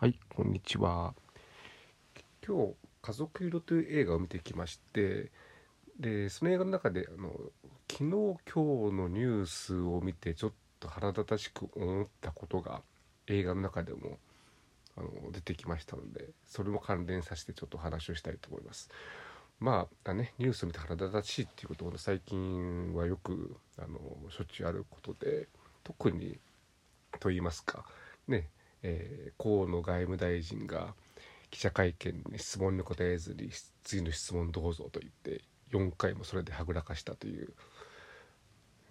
[0.00, 1.12] はい、こんにちは。
[2.42, 5.30] 今日「家族色」という映画を見てきまして
[5.98, 7.28] でその映画の中であの
[7.86, 12.80] 昨日今日のニュースを見てちょっと腹立たしく思ったことが
[13.26, 14.18] 映画の中でも
[14.96, 18.88] あの出てきましたのでそれも関連させてちょっと話をしたいと思います。
[19.58, 23.98] まあねニュースを見て腹立たしいっていうことを最近はよくあの
[24.30, 25.46] しょっちゅうあることで
[25.84, 26.38] 特に
[27.18, 27.84] と言いますか
[28.28, 28.48] ね
[28.82, 30.94] えー、河野外務大臣が
[31.50, 33.50] 記者会見に質問に答えずに
[33.82, 37.52] 次の質問どうぞと言って4回もそれではぐらかしたという、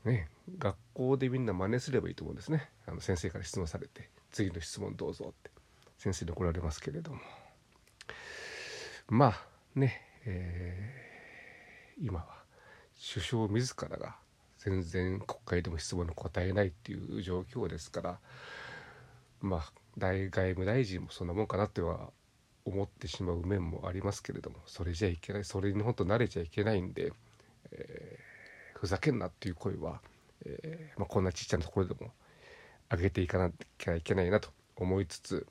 [0.06, 2.70] ね、学校でみんな真似すればいいと思うんですね。
[2.88, 5.60] あの先生から質問されて次の質問どうぞって。
[6.00, 7.20] 先生に怒られますけれども。
[9.10, 9.42] まあ
[9.76, 12.44] ね、えー、今は
[13.14, 14.16] 首相自らが
[14.60, 18.20] 全然国会でも質問に答えないっていう状況ですから
[19.42, 22.12] まあ大外務大臣もそんなもんかなっては
[22.66, 27.12] 思ってしまう面もありますけれどもそれじゃいけないそれに本当慣れちゃいけないんで、
[27.72, 30.02] えー、ふざけんなっていう声は、
[30.46, 32.12] えー、まあ、こんなちっちゃなところでも
[32.92, 35.48] 上げていかなきゃいけないなと思いつつ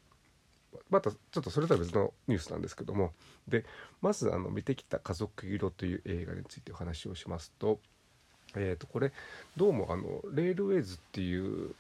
[0.91, 3.13] またちょっとそれとは別のニュースなんですけども
[3.47, 3.65] で
[4.01, 7.81] まずあの見てきた「家族色」という映画についてお話をしますと,、
[8.55, 9.13] えー、とこれ
[9.57, 11.75] どうもあのレールウェイズっていう、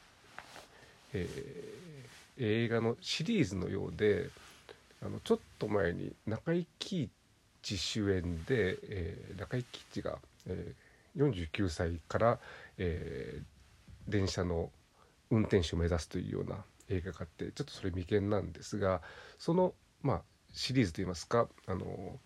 [1.12, 1.97] えー、
[2.38, 4.30] 映画のシリーズのようで
[5.02, 7.10] あのちょっと前に中井貴
[7.62, 12.38] 一主演で、えー、中井貴一が、えー、49歳から、
[12.78, 14.70] えー、電車の
[15.30, 16.56] 運転手を目指すというような
[16.88, 19.02] 映画があってちょっとそれ未見なんですが
[19.38, 22.18] そのまあシリーズといいますかあの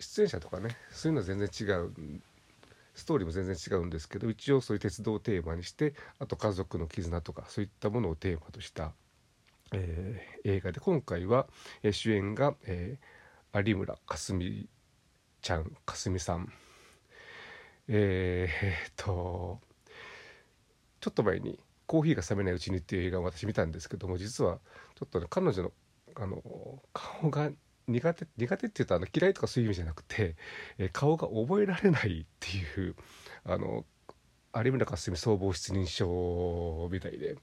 [0.00, 1.92] 出演者とかねそういうのは全然違う
[2.98, 8.92] ストーリーも全然違うんですけど一応そういう鉄道をテーマにしてあと家族の絆とかそういったものをテーマとした、
[9.72, 11.46] えー、映画で今回は、
[11.84, 14.68] えー、主演が、えー、有村架純
[15.40, 16.52] ちゃん架純さん。
[17.90, 19.60] えー、っと
[21.00, 24.58] ちょっと前に「コーヒーが冷めないうちに」っていう映画を私見たんですけども実は
[24.96, 25.72] ちょっとね彼女の
[26.16, 27.50] あの顔が
[27.88, 30.36] 苦手苦手っていうとあの嫌いとかそういう意味じゃなくて、
[30.78, 32.94] えー、顔が覚えられないっていう
[33.44, 33.84] あの
[34.54, 37.36] 有村架純総合失認症みたいで、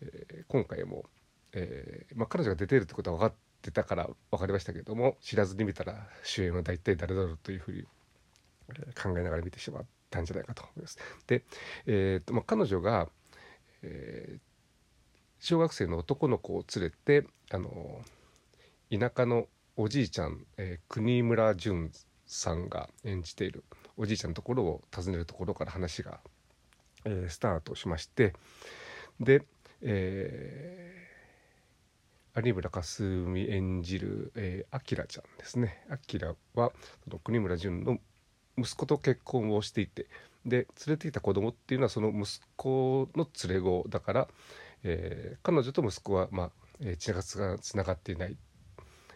[0.00, 1.04] えー、今回も、
[1.52, 7.82] えーまあ、彼女が出てるってことは分かってたから分かりましたけども知らずに見たら主演は大体誰だろうというふうに
[9.00, 10.98] 考えながら見てしまったんじゃないかと思います。
[11.26, 11.44] で、
[11.86, 13.08] えーとまあ、彼女が、
[13.82, 14.40] えー、
[15.40, 18.00] 小学生の男の子を連れてあの
[18.92, 19.46] 田舎の
[19.78, 21.90] おじいちゃん、えー、国村淳
[22.26, 23.64] さんが演じている
[23.96, 26.20] おじいちゃんのところを訪ねるところから話が、
[27.06, 28.34] えー、スタートしまして
[29.18, 29.46] で、
[29.80, 35.86] えー、有村架純演じる、えー、ちゃんですね。
[35.88, 36.72] 明は
[37.04, 37.98] その国村淳の
[38.58, 40.06] 息子と結婚をしていて
[40.44, 44.28] で連れていた子供っていうのはその息子の連れ子だから、
[44.84, 46.50] えー、彼女と息子は、まあ、
[46.98, 47.38] 血がつ
[47.74, 48.36] ながっていない。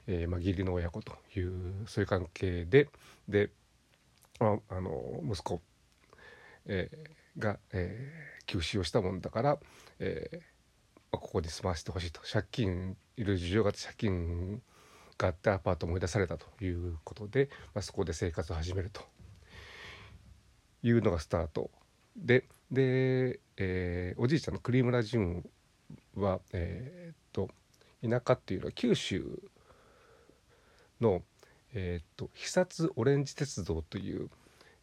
[0.07, 2.89] えー、まあ、義理の親子というそういう関係で
[3.29, 3.51] で
[4.39, 5.61] ああの息子、
[6.67, 9.59] えー、が、えー、急死をしたもんだから、
[9.99, 10.43] えーま
[11.15, 12.21] あ、ここに住まわせてほしいと。
[12.31, 14.63] 借金いる事情があって借金
[15.19, 19.03] があってアパートを思い出されたということで、まあ、そこで生活を始めると
[20.83, 21.71] いうのがスタート。
[22.17, 25.49] でで、えー、おじいちゃんの栗村淳
[26.17, 27.49] は、えー、っと
[28.03, 29.41] 田舎っていうのは九州
[31.01, 31.23] の、
[31.75, 34.31] えーと、久津オレンジ鉄道という、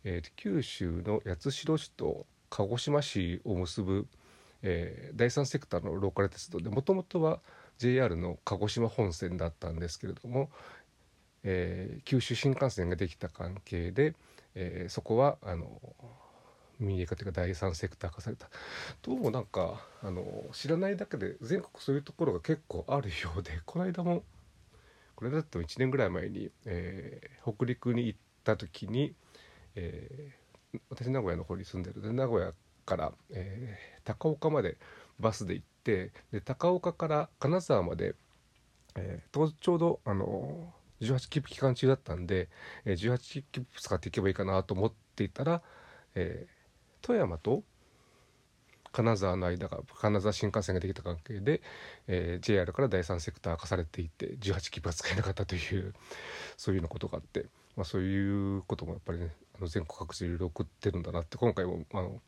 [0.03, 4.07] えー、九州の八代市と鹿児島市を結ぶ、
[4.61, 7.39] えー、第三セクターのローカル鉄道でもともとは
[7.79, 10.49] JR の鹿児島本線だったんですけれども、
[11.43, 14.15] えー、九州新幹線ができた関係で、
[14.55, 15.81] えー、そこはあの
[16.79, 18.49] 民営化というか第三セクター化された。
[19.01, 24.23] どうもなんかあの知らないだけで全国そういうところが結構あるようでこの間も
[25.23, 29.13] これだと1年ぐらい前に、えー、北陸に行った時に、
[29.73, 32.51] えー、私名古屋の方に住んでるで名古屋
[32.85, 34.75] から、えー、高岡まで
[35.21, 38.15] バスで行ってで高岡から金沢まで、
[38.97, 42.49] えー、ちょうどあの18切符期間中だったんで、
[42.83, 45.61] え、18切符使っていけばいいかなと思っていたら、
[46.15, 46.51] えー、
[47.01, 47.63] 富山と
[48.93, 51.61] 金沢の間が金沢新幹線ができた関係で、
[52.07, 55.93] えー、JR から第三セクター化されていて18切符が使えなかったという
[56.55, 62.21] そういうようなことがあって、まあ、そういうこともやっぱりねあの全国各地でいろいろ送ってるんだなって今回もあの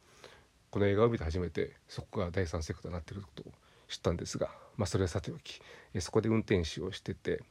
[0.72, 3.52] この映画を見て初めてそこが第三セクターになってることを
[3.88, 5.62] 知ったんですが、まあ、それはさておき、
[5.94, 7.44] えそこで運転手をしてて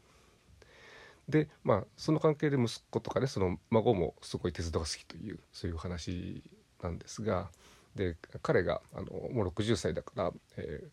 [1.28, 6.43] でまあその関係で息子とかねその孫もすごい鉄道が好きというそういう話
[6.82, 7.49] なんですが
[7.96, 10.85] で彼があのもう60歳だから、え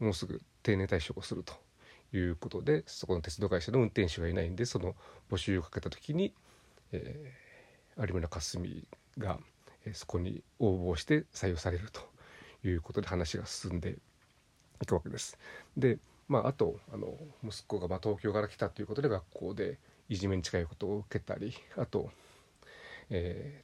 [0.00, 1.54] ー、もうすぐ定年退職をすると
[2.16, 4.94] いうことでそこの鉄道会社の運転手がいないんでその
[5.30, 6.34] 募集をかけた時に、
[6.92, 8.86] えー、有村架純
[9.18, 9.38] が、
[9.84, 12.00] えー、そこに応募して採用されると
[12.66, 13.98] いうことで話が進んで
[14.82, 15.38] いくわけです。
[15.76, 15.98] で
[16.28, 17.14] まあ、あとあの
[17.44, 19.78] 息子がま東京から来たということで学校で
[20.08, 22.10] いじめに近いことを受けたりあと、
[23.10, 23.62] え、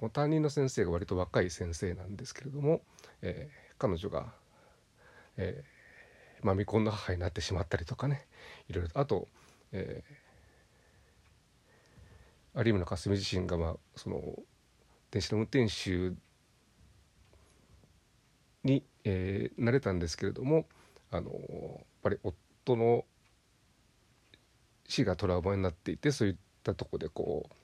[0.00, 2.80] その担任の先生が割と若い先生なんですけれども、
[3.20, 4.32] えー、彼女が、
[5.36, 8.26] えーまあ、未婚の母になってしまったりとかね
[8.70, 9.28] いろいろとあと、
[9.72, 14.22] えー、有村架純自身が、まあ、その
[15.10, 16.16] 電車の運転手
[18.64, 20.64] に、えー、なれたんですけれども
[21.10, 21.40] あのやっ
[22.02, 23.04] ぱり夫の
[24.88, 27.54] 死がトラウマになっていてそういったとこでこう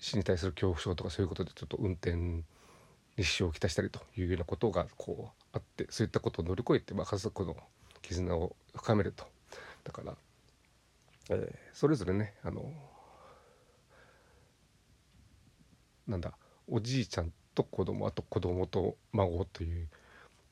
[0.00, 2.44] 死に対する恐怖症とかそういうことでちょっと運転に
[3.18, 7.56] 支障をきたしたりというようなことがこうあってそういったことを乗り越えて、まあ、家族の
[8.02, 9.24] 絆を深めると。
[9.84, 10.14] だから、
[11.30, 12.72] えー、それぞれねあの
[16.06, 16.32] なんだ
[16.68, 19.88] おじいちゃんと子供あと子供と孫という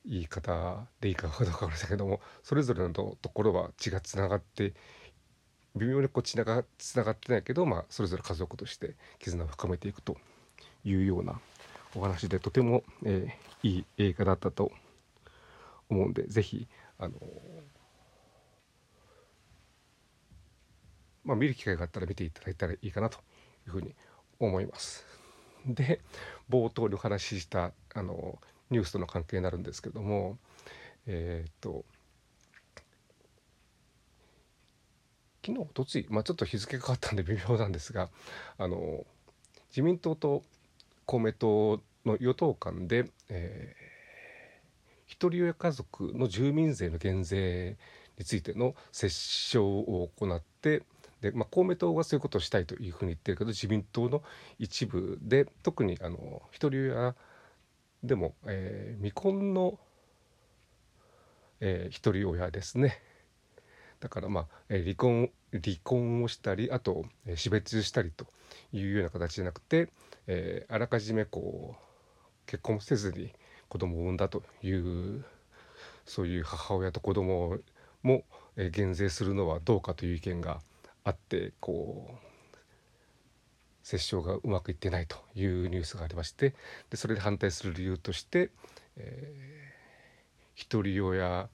[0.05, 4.73] 言い方でいいかどうか分かりませんけどもそれぞれのところは血がつながって
[5.75, 10.17] 微妙にこうつながつながってないけど、まあ、それぞれ家族として絆を深めていくと
[10.83, 11.39] いうような
[11.95, 14.71] お話でとても、えー、いい映画だったと
[15.89, 16.67] 思うんで是非
[16.97, 17.13] あの
[21.25, 23.95] まあ、見る機会があったら見ていただいたらいいかなというふうに
[24.39, 25.03] 思います。
[25.65, 25.99] で
[26.49, 28.39] 冒頭にお話ししたあの
[28.69, 30.37] ニュースとの関係になるんですけども
[31.07, 31.83] えっ、と
[35.45, 38.09] 昨日おとつい、まあ、ちょっと日付が変わったんで微妙なんですが
[38.57, 39.05] あの
[39.69, 40.41] 自民党と
[41.05, 47.77] 公明党の与党間で、えー、ひとり親家族の住民税の減税
[48.17, 50.81] についての折衝を行って
[51.21, 54.23] で、まあ、公明党はそういうことをしたいというふうに言ってるけど自民党の
[54.57, 57.15] 一部で特にあのひとり親
[58.03, 59.77] でも、えー、未婚の、
[61.59, 62.99] えー、一人親ですね。
[64.05, 68.27] だからまあ、え、離婚離婚をしたりあと、え、死別したりと
[68.71, 69.89] いうような形じゃなくて、
[70.27, 71.81] えー、あらかじめこう
[72.45, 73.33] 結婚せずに
[73.67, 75.25] 子供を産んだという
[76.05, 77.57] そういう母親と子供
[78.03, 78.25] も、
[78.57, 80.61] え、減税するのはどうかという意見が
[81.03, 82.15] あってこう
[83.91, 86.53] 折衝がうまくいってないというニュースがありまして
[86.91, 88.51] でそれで反対する理由として、
[88.97, 91.49] えー、一人親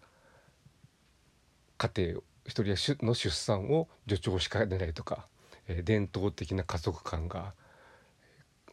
[1.77, 5.27] 家庭一人の出産を助長しかねないとか、
[5.67, 7.53] え、伝統的な家族観が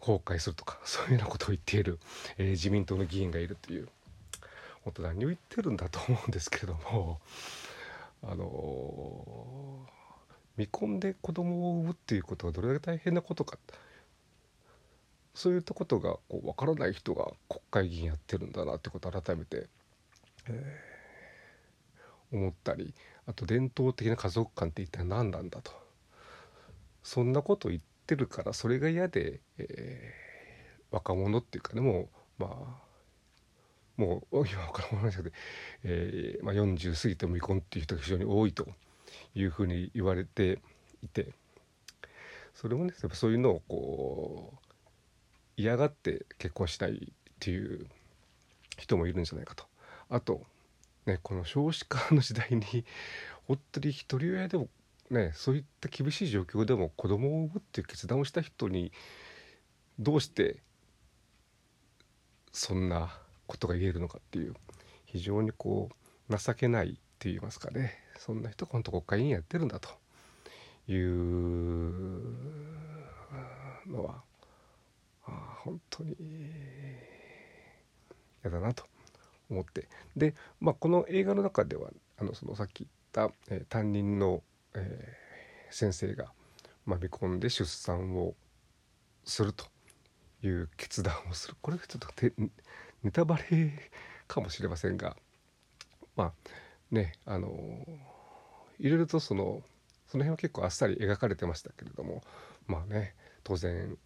[0.00, 1.98] 崩壊するとか そういうようなことを言っている、
[2.38, 3.88] え、自民党の議員がいるという
[4.84, 7.20] 本当何を言ってるんだと思うんですけれども
[8.22, 9.98] あのー
[10.58, 13.56] 見込んで子供を産むっていうことがどれだけ大変なことか
[15.34, 19.68] そういったことがこう分からない人が国会議員やってるんだなってことを改めて、
[22.32, 22.92] 思ったり
[23.28, 25.72] あと伝統的な家族観って一体何なんだと
[27.02, 32.08] そんなこと言ってるからそれが嫌で、えー、若者っていうかねも
[32.38, 32.88] うまあ
[33.96, 35.36] もう今若者じゃなくて、
[35.84, 38.66] えーまあ、40過ぎても未婚っていう人が非常に多いと。
[39.34, 40.58] いうふうに言われて
[41.02, 41.28] いて
[42.54, 44.58] それもねやっぱそういうのをこう
[45.56, 47.86] 嫌がって結婚しないっていう
[48.76, 49.64] 人もいるんじゃないかと。
[50.08, 50.42] あと
[51.08, 52.84] ねこの少子化の時代に
[53.48, 54.68] 本当に一人親でも
[55.10, 58.92] ねそういった厳しい状況でも子供を産むっていう決断をした人に
[59.98, 60.62] どうして
[62.52, 64.54] そんなことが言えるのかっていう
[65.06, 65.90] 非常にこ
[66.28, 69.88] う情けないって言いますかねそんな人が本当国会議員やってるんだと
[70.86, 72.22] いう
[73.86, 74.22] のは
[75.22, 76.16] 本当に
[78.42, 78.97] 嫌だなと。
[79.50, 79.88] 思って。
[80.16, 84.42] で、まあ、この映画の中ではあのそのさっき言った、えー、担任の、
[84.74, 86.32] えー、先生が、
[86.86, 88.34] まあ、見込んで出産を
[89.24, 89.66] すると
[90.42, 91.56] いう決断をする。
[91.60, 92.08] これがちょっと
[93.02, 93.90] ネタバレ
[94.26, 95.16] かもしれませんが
[96.16, 96.32] まあ
[96.90, 97.48] ねあの
[98.78, 99.62] いろいろとその
[100.06, 102.22] その辺は結構あっさり描かれてましたけれども
[102.66, 103.14] まあね
[103.44, 103.96] 当然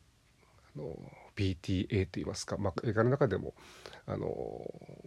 [0.77, 0.97] あの
[1.35, 3.55] PTA といいますか、まあ、映画の中でも
[4.07, 4.27] あの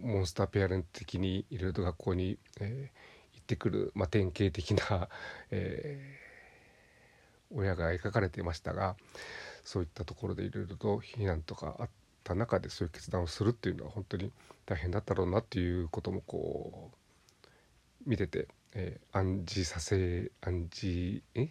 [0.00, 5.08] モンスターペアレント的にいろいろと学校に、えー、行ってくる、まあ、典型的な、
[5.50, 8.96] えー、親が描かれていましたが
[9.64, 11.90] そういったところでいろいろと避難とかあっ
[12.24, 14.32] た中でそういう決断をするっていうのは本当に
[14.64, 21.50] 大変だったろうなっていうこともこう見てて、えー、暗示させ暗示え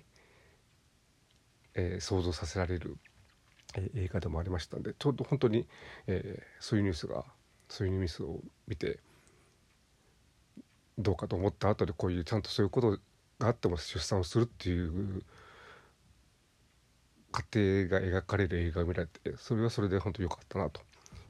[1.76, 2.98] えー、想像させられる、
[3.76, 5.68] え、映画でもありましたんでちょうど本当に、
[6.08, 7.26] えー、そういうニュースが
[7.70, 9.00] そういうニュースを見て
[10.98, 12.92] どうかと思った後でこういうちゃんとそういうこと
[13.40, 15.24] があっても出産をするっていう
[17.32, 20.82] 過程が描かれる映画を見られてそれはそれで本当に良かったなと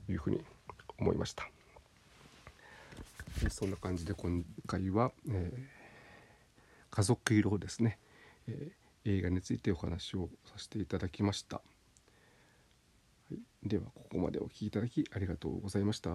[0.08, 0.44] いうふうに
[1.00, 1.50] 思いました。
[3.50, 5.60] そんな感じで今回は、えー、
[6.90, 8.00] 家族色ですね、
[8.48, 11.62] えー、映画についてお話をさせていただきました、
[13.64, 16.12] ではここまでお聴きいただきありがとうございました。